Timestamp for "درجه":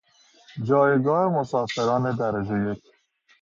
2.15-2.71